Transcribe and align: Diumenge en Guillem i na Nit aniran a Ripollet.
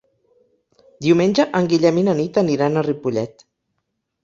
Diumenge 1.07 1.45
en 1.59 1.69
Guillem 1.75 2.01
i 2.03 2.07
na 2.09 2.17
Nit 2.23 2.41
aniran 2.45 2.83
a 2.83 2.87
Ripollet. 2.91 3.49